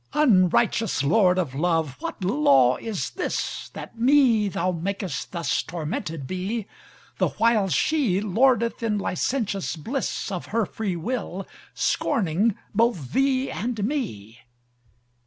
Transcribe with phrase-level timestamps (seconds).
[0.15, 6.25] X Unrighteous lord of love, what law is this, That me thou makest thus tormented
[6.25, 6.65] be:
[7.19, 14.39] The whiles she lordeth in licentious bliss Of her freewill, scorning both thee and me.